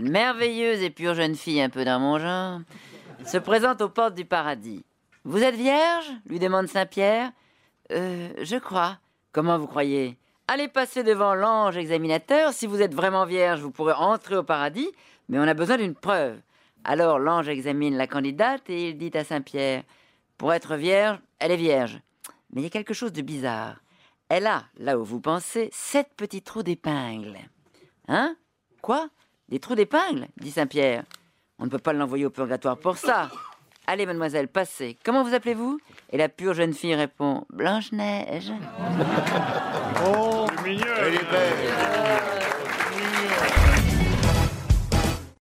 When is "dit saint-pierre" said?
30.40-31.02